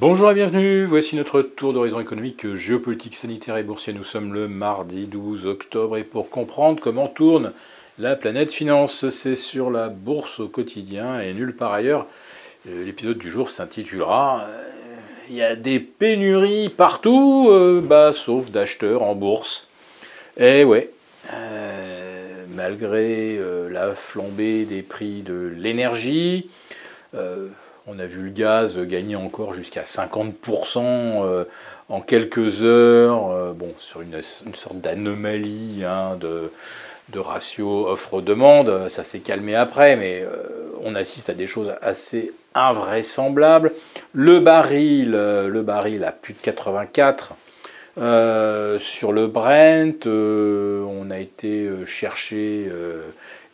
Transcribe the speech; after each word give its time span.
Bonjour 0.00 0.30
et 0.30 0.34
bienvenue, 0.34 0.86
voici 0.86 1.14
notre 1.14 1.42
tour 1.42 1.74
d'horizon 1.74 2.00
économique, 2.00 2.54
géopolitique, 2.54 3.14
sanitaire 3.14 3.58
et 3.58 3.62
boursier. 3.62 3.92
Nous 3.92 4.02
sommes 4.02 4.32
le 4.32 4.48
mardi 4.48 5.04
12 5.04 5.44
octobre 5.44 5.98
et 5.98 6.04
pour 6.04 6.30
comprendre 6.30 6.80
comment 6.80 7.06
tourne 7.06 7.52
la 7.98 8.16
planète 8.16 8.50
finance, 8.50 9.10
c'est 9.10 9.36
sur 9.36 9.70
la 9.70 9.90
bourse 9.90 10.40
au 10.40 10.48
quotidien 10.48 11.20
et 11.20 11.34
nulle 11.34 11.54
part 11.54 11.74
ailleurs. 11.74 12.06
Euh, 12.66 12.86
l'épisode 12.86 13.18
du 13.18 13.28
jour 13.28 13.50
s'intitulera 13.50 14.46
euh, 14.48 14.62
Il 15.28 15.34
y 15.34 15.42
a 15.42 15.54
des 15.54 15.80
pénuries 15.80 16.70
partout, 16.70 17.48
euh, 17.50 17.82
bah, 17.86 18.14
sauf 18.14 18.50
d'acheteurs 18.50 19.02
en 19.02 19.14
bourse. 19.14 19.68
Et 20.38 20.60
eh 20.60 20.64
ouais, 20.64 20.88
malgré 22.56 23.38
la 23.68 23.94
flambée 23.94 24.64
des 24.64 24.80
prix 24.80 25.20
de 25.20 25.52
l'énergie, 25.54 26.48
on 27.90 27.98
a 27.98 28.06
vu 28.06 28.22
le 28.22 28.30
gaz 28.30 28.78
gagner 28.78 29.16
encore 29.16 29.52
jusqu'à 29.52 29.82
50% 29.82 30.78
euh, 30.78 31.44
en 31.88 32.00
quelques 32.00 32.62
heures, 32.62 33.30
euh, 33.32 33.52
sur 33.78 34.00
une, 34.00 34.22
sorte 34.22 34.80
d'anomalie 34.80 35.82
hein, 35.84 36.16
de, 36.20 36.50
ratio 37.18 37.88
offre-demande. 37.88 38.88
Ça 38.88 39.02
s'est 39.02 39.18
calmé 39.18 39.56
après, 39.56 39.96
mais 39.96 40.22
euh, 40.22 40.70
on 40.84 40.94
assiste 40.94 41.30
à 41.30 41.34
des 41.34 41.46
choses 41.46 41.74
assez 41.82 42.32
invraisemblables. 42.54 43.72
Le 44.12 44.38
baril, 44.38 45.10
le 45.10 45.62
baril 45.62 46.12
plus 46.22 46.34
de 46.34 46.38
84. 46.38 47.34
sur 48.78 49.12
le 49.12 49.26
Brent, 49.26 50.06
on 50.06 51.10
a 51.10 51.18
été 51.18 51.68
chercher 51.86 52.70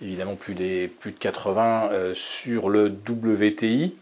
évidemment 0.01 0.35
plus, 0.35 0.55
des, 0.55 0.89
plus 0.89 1.13
de 1.13 1.19
80 1.19 1.91
sur 2.15 2.69
le 2.69 2.87
WTI. 2.89 3.95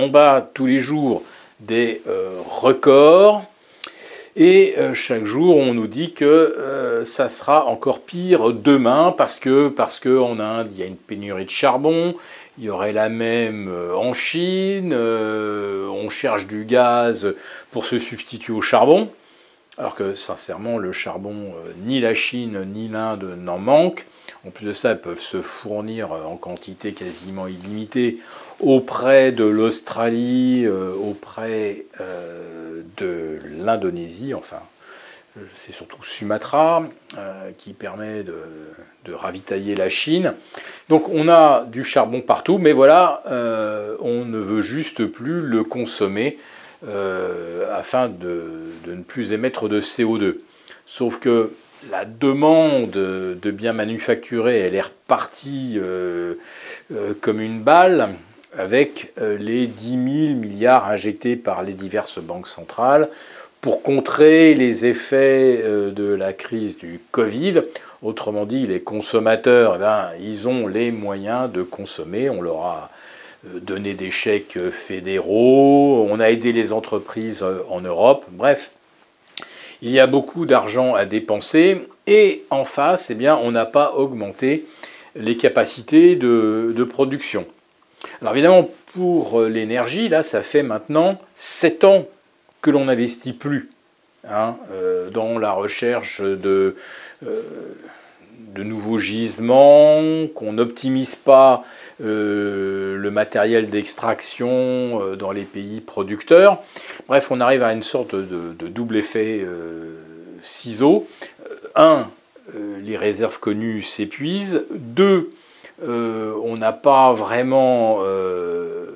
On 0.00 0.06
bat 0.06 0.48
tous 0.54 0.66
les 0.66 0.78
jours 0.78 1.24
des 1.58 2.02
euh, 2.06 2.40
records. 2.48 3.42
Et 4.36 4.76
euh, 4.78 4.94
chaque 4.94 5.24
jour, 5.24 5.56
on 5.56 5.74
nous 5.74 5.88
dit 5.88 6.12
que 6.12 6.24
euh, 6.24 7.04
ça 7.04 7.28
sera 7.28 7.64
encore 7.64 8.02
pire 8.02 8.52
demain 8.52 9.12
parce 9.16 9.40
que 9.40 9.66
parce 9.66 9.98
qu'en 9.98 10.38
Inde, 10.38 10.68
il 10.70 10.78
y 10.78 10.84
a 10.84 10.86
une 10.86 10.94
pénurie 10.94 11.46
de 11.46 11.50
charbon. 11.50 12.14
Il 12.58 12.64
y 12.64 12.70
aurait 12.70 12.92
la 12.92 13.08
même 13.08 13.74
en 13.92 14.14
Chine. 14.14 14.94
on 14.94 16.10
cherche 16.10 16.46
du 16.46 16.64
gaz 16.64 17.34
pour 17.72 17.84
se 17.84 17.98
substituer 17.98 18.52
au 18.52 18.62
charbon. 18.62 19.10
Alors 19.78 19.96
que 19.96 20.14
sincèrement, 20.14 20.78
le 20.78 20.92
charbon, 20.92 21.54
ni 21.84 22.00
la 22.00 22.14
Chine 22.14 22.64
ni 22.72 22.86
l'Inde 22.86 23.36
n'en 23.36 23.58
manquent. 23.58 24.06
En 24.46 24.50
plus 24.50 24.66
de 24.66 24.72
ça, 24.72 24.92
elles 24.92 25.00
peuvent 25.00 25.20
se 25.20 25.42
fournir 25.42 26.12
en 26.12 26.36
quantité 26.36 26.92
quasiment 26.92 27.48
illimitée 27.48 28.18
auprès 28.60 29.32
de 29.32 29.44
l'Australie, 29.44 30.64
euh, 30.66 30.92
auprès 30.94 31.84
euh, 32.00 32.82
de 32.96 33.38
l'Indonésie, 33.58 34.34
enfin 34.34 34.60
c'est 35.54 35.70
surtout 35.70 36.02
Sumatra 36.02 36.82
euh, 37.16 37.50
qui 37.56 37.72
permet 37.72 38.24
de, 38.24 38.34
ravitailler 39.10 39.74
la 39.74 39.88
Chine. 39.88 40.34
Donc 40.90 41.08
on 41.08 41.30
a 41.30 41.64
du 41.64 41.82
charbon 41.82 42.20
partout, 42.20 42.58
mais 42.58 42.72
voilà, 42.72 43.22
on 44.02 44.26
ne 44.26 44.36
veut 44.36 44.60
juste 44.60 45.06
plus 45.06 45.40
le 45.40 45.64
consommer 45.64 46.36
afin 47.72 48.10
de, 48.10 48.42
ne 48.86 49.02
plus 49.02 49.32
émettre 49.32 49.66
de 49.70 49.80
CO2. 49.80 50.36
Sauf 50.84 51.20
que 51.20 51.52
la 51.90 52.04
demande 52.04 52.90
de 52.90 53.50
biens 53.50 53.72
manufacturés, 53.72 54.58
elle 54.58 54.74
est 54.74 54.82
repartie 54.82 55.80
comme 57.22 57.40
une 57.40 57.62
balle 57.62 58.10
avec 58.56 59.12
euh, 59.20 59.36
les 59.38 59.66
10 59.66 59.90
000 59.90 60.00
milliards 60.36 60.86
injectés 60.88 61.36
par 61.36 61.62
les 61.62 61.74
diverses 61.74 62.18
banques 62.18 62.48
centrales 62.48 63.08
pour 63.60 63.82
contrer 63.82 64.54
les 64.54 64.86
effets 64.86 65.60
euh, 65.62 65.90
de 65.90 66.04
la 66.04 66.32
crise 66.32 66.78
du 66.78 67.00
Covid. 67.10 67.62
Autrement 68.02 68.46
dit, 68.46 68.66
les 68.66 68.80
consommateurs, 68.80 69.74
eh 69.76 69.78
ben, 69.78 70.10
ils 70.20 70.48
ont 70.48 70.66
les 70.66 70.90
moyens 70.90 71.50
de 71.50 71.62
consommer. 71.62 72.30
On 72.30 72.40
leur 72.40 72.62
a 72.62 72.90
euh, 73.46 73.58
donné 73.60 73.94
des 73.94 74.10
chèques 74.10 74.58
fédéraux, 74.70 76.06
on 76.08 76.20
a 76.20 76.30
aidé 76.30 76.52
les 76.52 76.72
entreprises 76.72 77.44
en 77.68 77.80
Europe. 77.80 78.24
Bref, 78.30 78.70
il 79.82 79.90
y 79.90 80.00
a 80.00 80.06
beaucoup 80.06 80.46
d'argent 80.46 80.94
à 80.94 81.04
dépenser 81.04 81.86
et 82.06 82.44
en 82.50 82.64
face, 82.64 83.10
eh 83.10 83.14
bien, 83.14 83.36
on 83.36 83.50
n'a 83.50 83.66
pas 83.66 83.92
augmenté 83.92 84.64
les 85.14 85.36
capacités 85.36 86.16
de 86.16 86.84
production. 86.84 87.46
Alors 88.20 88.34
évidemment, 88.34 88.68
pour 88.94 89.40
euh, 89.40 89.48
l'énergie, 89.48 90.08
là, 90.08 90.22
ça 90.22 90.42
fait 90.42 90.62
maintenant 90.62 91.20
7 91.36 91.84
ans 91.84 92.06
que 92.62 92.70
l'on 92.70 92.86
n'investit 92.86 93.32
plus 93.32 93.70
hein, 94.28 94.56
euh, 94.72 95.10
dans 95.10 95.38
la 95.38 95.52
recherche 95.52 96.20
de, 96.20 96.76
euh, 97.24 97.42
de 98.54 98.62
nouveaux 98.62 98.98
gisements, 98.98 100.26
qu'on 100.34 100.54
n'optimise 100.54 101.14
pas 101.14 101.64
le 102.00 103.08
matériel 103.10 103.66
d'extraction 103.66 105.16
dans 105.16 105.32
les 105.32 105.42
pays 105.42 105.80
producteurs. 105.80 106.62
Bref, 107.08 107.26
on 107.32 107.40
arrive 107.40 107.64
à 107.64 107.72
une 107.72 107.82
sorte 107.82 108.14
de, 108.14 108.68
double 108.68 108.98
effet 108.98 109.44
ciseau. 110.44 111.08
Un, 111.74 112.08
les 112.84 112.96
réserves 112.96 113.40
connues 113.40 113.82
s'épuisent. 113.82 114.62
Deux, 114.70 115.30
euh, 115.82 116.34
on 116.42 116.54
n'a 116.54 116.72
pas 116.72 117.12
vraiment 117.12 117.98
euh, 118.00 118.86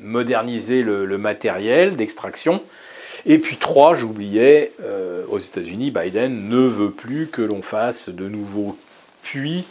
modernisé 0.00 0.82
le, 0.82 1.18
matériel 1.18 1.96
d'extraction. 1.96 2.62
Et 3.26 3.38
puis 3.38 3.56
trois, 3.56 3.94
j'oubliais, 3.94 4.72
euh, 4.82 5.24
aux 5.28 5.38
États-Unis, 5.38 5.90
Biden 5.90 6.48
ne 6.48 6.66
veut 6.66 6.90
plus 6.90 7.26
que 7.26 7.42
l'on 7.42 7.62
fasse 7.62 8.08
de 8.08 8.28
nouveaux 8.28 8.76
puits 9.22 9.64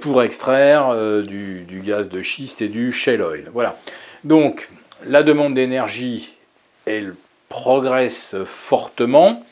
pour 0.00 0.22
extraire 0.22 0.94
du, 1.22 1.82
gaz 1.84 2.08
de 2.08 2.22
schiste 2.22 2.62
et 2.62 2.68
du 2.68 2.92
shale 2.92 3.22
oil. 3.22 3.50
Voilà. 3.52 3.78
Donc 4.22 4.68
la 5.06 5.22
demande 5.22 5.54
d'énergie, 5.54 6.34
elle 6.84 7.14
progresse 7.48 8.36
fortement. 8.44 9.44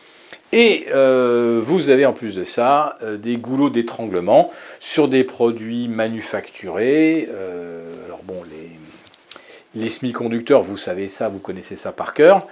Et 0.53 0.87
euh, 0.91 1.61
vous 1.62 1.91
avez 1.91 2.06
en 2.06 2.12
plus 2.12 2.34
de 2.34 2.44
ça 2.44 2.99
euh, 3.03 3.16
des 3.16 3.37
goulots 3.37 3.71
d'étranglement 3.71 4.50
sur 4.81 5.06
des 5.06 5.22
produits 5.22 5.87
manufacturés. 5.87 7.28
Euh, 7.33 7.84
alors 8.06 8.21
bon, 8.25 8.43
les, 8.50 9.81
les 9.81 9.89
semi-conducteurs, 9.89 10.62
vous 10.62 10.77
savez 10.77 11.06
ça, 11.06 11.28
vous 11.28 11.39
connaissez 11.39 11.77
ça 11.77 11.93
par 11.93 12.15
cœur. 12.15 12.47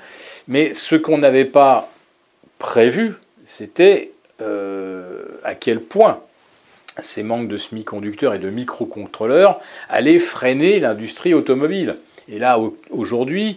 Mais 0.46 0.74
ce 0.74 0.94
qu'on 0.94 1.18
n'avait 1.18 1.44
pas 1.44 1.90
prévu, 2.58 3.14
c'était 3.44 4.12
à 5.44 5.56
quel 5.56 5.80
point 5.80 6.20
ces 7.00 7.24
manques 7.24 7.48
de 7.48 7.56
semi-conducteurs 7.56 8.34
et 8.34 8.38
de 8.38 8.50
microcontrôleurs 8.50 9.58
allaient 9.88 10.20
freiner 10.20 10.78
l'industrie 10.78 11.34
automobile. 11.34 11.96
Et 12.28 12.38
là, 12.38 12.60
aujourd'hui, 12.90 13.56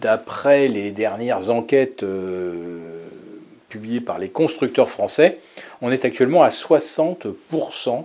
d'après 0.00 0.68
les 0.68 0.92
dernières 0.92 1.50
enquêtes 1.50 2.02
publié 3.68 4.00
par 4.00 4.18
les 4.18 4.28
constructeurs 4.28 4.90
français, 4.90 5.38
on 5.82 5.90
est 5.90 6.04
actuellement 6.04 6.42
à 6.42 6.48
60% 6.48 8.04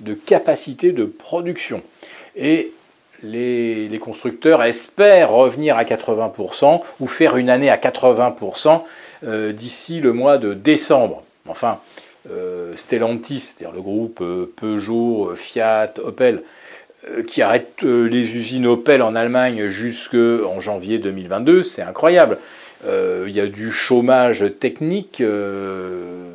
de 0.00 0.14
capacité 0.14 0.92
de 0.92 1.04
production. 1.04 1.82
Et 2.36 2.72
les, 3.22 3.98
constructeurs 4.00 4.62
espèrent 4.62 5.30
revenir 5.30 5.76
à 5.76 5.84
80% 5.84 6.82
ou 7.00 7.06
faire 7.06 7.36
une 7.36 7.48
année 7.48 7.70
à 7.70 7.76
80% 7.76 8.82
euh, 9.24 9.52
d'ici 9.52 10.00
le 10.00 10.12
mois 10.12 10.38
de 10.38 10.54
décembre. 10.54 11.22
Enfin, 11.48 11.80
euh, 12.30 12.74
Stellantis, 12.76 13.40
c'est-à-dire 13.40 13.74
le 13.74 13.82
groupe 13.82 14.20
euh, 14.20 14.52
Peugeot, 14.56 15.32
Fiat, 15.34 15.94
Opel, 16.02 16.42
qui 17.28 17.40
arrête 17.40 17.82
les 17.82 18.34
usines 18.34 18.66
Opel 18.66 19.00
en 19.00 19.14
Allemagne 19.14 19.68
jusqu'en 19.68 20.58
janvier 20.58 20.98
2022, 20.98 21.62
c'est 21.62 21.82
incroyable. 21.82 22.38
Euh, 22.84 23.24
il 23.28 23.34
y 23.34 23.40
a 23.40 23.46
du 23.46 23.72
chômage 23.72 24.44
technique 24.60 25.20
euh, 25.20 26.28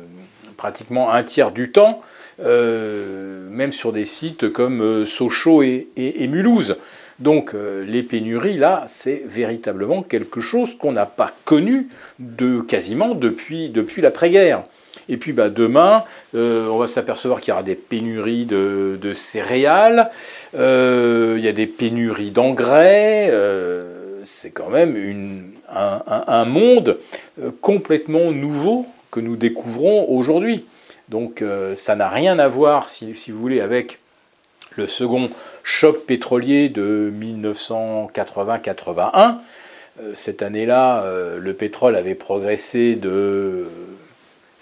pratiquement 0.56 1.12
un 1.12 1.22
tiers 1.22 1.52
du 1.52 1.70
temps, 1.70 2.02
euh, 2.44 3.48
même 3.50 3.72
sur 3.72 3.92
des 3.92 4.04
sites 4.04 4.50
comme 4.50 5.04
Sochaux 5.04 5.62
et, 5.62 5.86
Mulhouse. 6.28 6.76
Donc 7.18 7.54
les 7.86 8.02
pénuries, 8.02 8.56
là, 8.56 8.84
c'est 8.88 9.22
véritablement 9.26 10.02
quelque 10.02 10.40
chose 10.40 10.76
qu'on 10.76 10.92
n'a 10.92 11.06
pas 11.06 11.32
connu 11.44 11.88
de 12.18 12.60
quasiment 12.60 13.14
depuis, 13.14 13.68
depuis 13.68 14.02
l'après-guerre. 14.02 14.64
Et 15.08 15.16
puis 15.16 15.32
bah, 15.32 15.48
demain, 15.48 16.02
on 16.34 16.78
va 16.78 16.88
s'apercevoir 16.88 17.40
qu'il 17.40 17.50
y 17.50 17.52
aura 17.52 17.62
des 17.62 17.76
pénuries 17.76 18.46
de, 18.46 19.12
céréales, 19.14 20.10
il 20.54 21.40
y 21.40 21.48
a 21.48 21.52
des 21.52 21.66
pénuries 21.68 22.32
d'engrais, 22.32 23.30
c'est 24.24 24.50
quand 24.50 24.70
même 24.70 24.96
une, 24.96 25.51
un, 25.72 26.44
monde 26.44 26.98
euh, 27.40 27.50
complètement 27.60 28.30
nouveau 28.30 28.86
que 29.10 29.18
nous 29.20 29.36
découvrons 29.36 30.08
aujourd'hui. 30.10 30.66
Donc 31.08 31.42
euh, 31.42 31.74
ça 31.74 31.96
n'a 31.96 32.08
rien 32.08 32.38
à 32.38 32.46
voir, 32.48 32.90
si, 32.90 33.14
vous 33.28 33.38
voulez, 33.38 33.60
avec 33.60 33.98
le 34.76 34.86
second 34.86 35.30
choc 35.62 36.06
pétrolier 36.06 36.68
de 36.68 37.12
1980-81. 37.18 39.36
Cette 40.14 40.40
année-là, 40.40 41.04
le 41.38 41.52
pétrole 41.52 41.96
avait 41.96 42.14
progressé 42.14 42.96
de 42.96 43.68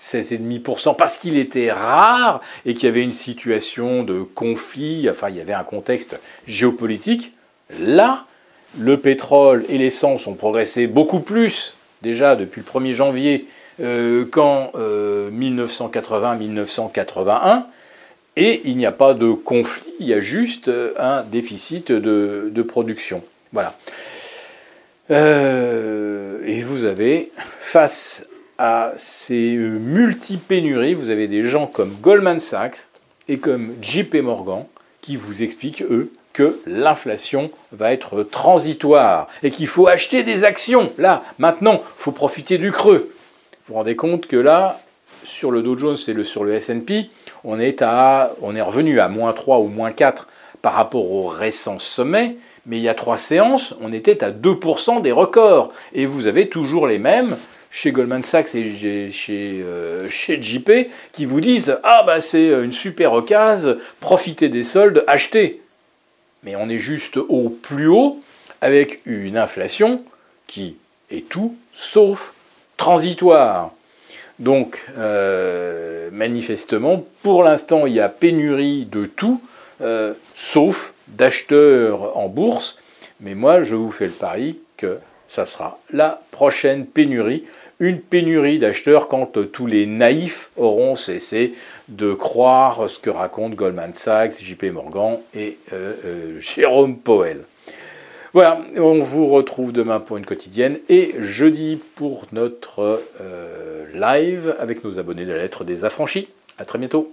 16,5% 0.00 0.96
parce 0.96 1.16
qu'il 1.16 1.38
était 1.38 1.70
rare 1.70 2.40
et 2.64 2.74
qu'il 2.74 2.84
y 2.84 2.88
avait 2.88 3.02
une 3.02 3.12
situation 3.12 4.02
de 4.02 4.22
conflit, 4.22 5.08
enfin 5.10 5.28
il 5.28 5.36
y 5.36 5.40
avait 5.40 5.52
un 5.52 5.64
contexte 5.64 6.18
géopolitique. 6.46 7.34
Là, 7.78 8.24
le 8.78 8.98
pétrole 8.98 9.64
et 9.68 9.78
l'essence 9.78 10.26
ont 10.26 10.34
progressé 10.34 10.86
beaucoup 10.86 11.20
plus 11.20 11.74
déjà 12.02 12.36
depuis 12.36 12.60
le 12.60 12.80
1er 12.80 12.92
janvier 12.92 13.46
euh, 13.80 14.26
qu'en 14.26 14.70
1980-1981. 15.32 17.56
Euh, 17.56 17.60
et 18.36 18.60
il 18.64 18.76
n'y 18.76 18.86
a 18.86 18.92
pas 18.92 19.14
de 19.14 19.32
conflit, 19.32 19.92
il 19.98 20.06
y 20.06 20.14
a 20.14 20.20
juste 20.20 20.68
euh, 20.68 20.92
un 20.98 21.22
déficit 21.22 21.90
de, 21.90 22.62
production. 22.62 23.24
Voilà. 23.52 23.74
et 25.10 26.62
vous 26.62 26.84
avez, 26.84 27.32
face 27.60 28.28
à 28.58 28.92
ces 28.96 29.56
multipénuries, 29.56 30.94
vous 30.94 31.10
avez 31.10 31.26
des 31.26 31.42
gens 31.42 31.66
comme 31.66 31.96
Goldman 32.00 32.38
Sachs 32.38 32.86
et 33.28 33.38
comme 33.38 33.74
JP 33.82 34.14
Morgan 34.22 34.66
qui 35.00 35.16
vous 35.16 35.42
expliquent, 35.42 35.82
eux, 35.82 36.12
que 36.32 36.60
l'inflation 36.66 37.50
va 37.72 37.92
être 37.92 38.22
transitoire 38.22 39.28
et 39.42 39.50
qu'il 39.50 39.66
faut 39.66 39.88
acheter 39.88 40.22
des 40.22 40.44
actions. 40.44 40.92
Là, 40.98 41.22
maintenant, 41.38 41.82
il 41.82 42.02
faut 42.02 42.12
profiter 42.12 42.58
du 42.58 42.72
creux. 42.72 43.12
Vous 43.66 43.72
vous 43.72 43.74
rendez 43.74 43.96
compte 43.96 44.26
que 44.26 44.36
là, 44.36 44.80
sur 45.24 45.50
le 45.50 45.62
Dow 45.62 45.76
Jones 45.76 45.96
et 46.08 46.24
sur 46.24 46.44
le 46.44 46.54
S&P, 46.54 47.10
on 47.44 47.58
est, 47.58 47.82
à, 47.82 48.32
on 48.42 48.54
est 48.54 48.62
revenu 48.62 49.00
à 49.00 49.08
moins 49.08 49.32
3 49.32 49.58
ou 49.58 49.66
moins 49.66 49.92
4 49.92 50.28
par 50.62 50.74
rapport 50.74 51.10
au 51.10 51.26
récent 51.26 51.78
sommet, 51.78 52.36
mais 52.66 52.76
il 52.76 52.82
y 52.82 52.88
a 52.88 52.94
trois 52.94 53.16
séances, 53.16 53.74
on 53.80 53.92
était 53.92 54.22
à 54.22 54.30
2% 54.30 55.00
des 55.00 55.12
records. 55.12 55.72
Et 55.94 56.04
vous 56.06 56.26
avez 56.26 56.48
toujours 56.48 56.86
les 56.86 56.98
mêmes 56.98 57.36
chez 57.70 57.92
Goldman 57.92 58.22
Sachs 58.22 58.54
et 58.54 59.10
chez, 59.10 59.62
euh, 59.64 60.08
chez 60.08 60.40
JP 60.40 60.70
qui 61.12 61.24
vous 61.24 61.40
disent 61.40 61.78
Ah, 61.82 62.02
bah 62.04 62.20
c'est 62.20 62.48
une 62.48 62.72
super 62.72 63.12
occasion, 63.12 63.76
profitez 64.00 64.48
des 64.48 64.64
soldes, 64.64 65.04
achetez 65.06 65.59
mais 66.42 66.56
on 66.56 66.68
est 66.68 66.78
juste 66.78 67.16
au 67.16 67.48
plus 67.48 67.88
haut 67.88 68.20
avec 68.60 69.00
une 69.06 69.36
inflation 69.36 70.04
qui 70.46 70.76
est 71.10 71.28
tout 71.28 71.56
sauf 71.72 72.34
transitoire. 72.76 73.72
Donc, 74.38 74.82
euh, 74.96 76.08
manifestement, 76.12 77.04
pour 77.22 77.42
l'instant, 77.42 77.86
il 77.86 77.92
y 77.92 78.00
a 78.00 78.08
pénurie 78.08 78.86
de 78.86 79.04
tout, 79.04 79.40
euh, 79.82 80.14
sauf 80.34 80.92
d'acheteurs 81.08 82.16
en 82.16 82.28
bourse. 82.28 82.78
Mais 83.20 83.34
moi, 83.34 83.62
je 83.62 83.76
vous 83.76 83.90
fais 83.90 84.06
le 84.06 84.12
pari 84.12 84.58
que 84.78 84.98
ça 85.28 85.44
sera 85.44 85.78
la 85.90 86.22
prochaine 86.30 86.86
pénurie 86.86 87.44
une 87.80 87.98
pénurie 87.98 88.58
d'acheteurs 88.58 89.08
quand 89.08 89.36
euh, 89.36 89.46
tous 89.46 89.66
les 89.66 89.86
naïfs 89.86 90.50
auront 90.56 90.94
cessé 90.94 91.54
de 91.88 92.12
croire 92.12 92.88
ce 92.88 92.98
que 92.98 93.10
racontent 93.10 93.56
Goldman 93.56 93.94
Sachs, 93.94 94.42
JP 94.42 94.64
Morgan 94.72 95.18
et 95.34 95.56
euh, 95.72 95.94
euh, 96.04 96.40
Jérôme 96.40 96.98
Powell. 96.98 97.40
Voilà, 98.32 98.60
on 98.76 99.00
vous 99.00 99.26
retrouve 99.26 99.72
demain 99.72 99.98
pour 99.98 100.16
une 100.16 100.24
quotidienne 100.24 100.78
et 100.88 101.14
jeudi 101.18 101.80
pour 101.96 102.26
notre 102.30 103.02
live 103.92 104.54
avec 104.60 104.84
nos 104.84 105.00
abonnés 105.00 105.24
de 105.24 105.32
la 105.32 105.38
lettre 105.38 105.64
des 105.64 105.84
affranchis. 105.84 106.28
À 106.56 106.64
très 106.64 106.78
bientôt. 106.78 107.12